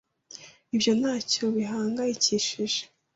[0.75, 2.81] Ibyo ntacyo bihangayikishije.